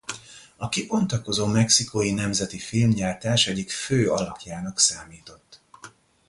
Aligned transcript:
A 0.55 0.69
kibontakozó 0.69 1.45
mexikói 1.45 2.11
nemzeti 2.11 2.57
filmgyártás 2.57 3.47
egyik 3.47 3.69
fő 3.71 4.11
alakjának 4.11 4.79
számított. 4.79 5.61